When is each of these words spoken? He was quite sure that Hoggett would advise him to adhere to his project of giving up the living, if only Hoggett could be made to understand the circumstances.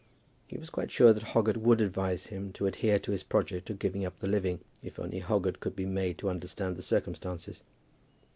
He 0.47 0.57
was 0.57 0.71
quite 0.71 0.89
sure 0.89 1.13
that 1.13 1.21
Hoggett 1.21 1.57
would 1.57 1.79
advise 1.79 2.25
him 2.33 2.51
to 2.53 2.65
adhere 2.65 2.97
to 2.97 3.11
his 3.11 3.21
project 3.21 3.69
of 3.69 3.77
giving 3.77 4.03
up 4.03 4.17
the 4.17 4.25
living, 4.25 4.61
if 4.81 4.97
only 4.97 5.19
Hoggett 5.19 5.59
could 5.59 5.75
be 5.75 5.85
made 5.85 6.17
to 6.17 6.29
understand 6.31 6.75
the 6.75 6.81
circumstances. 6.81 7.61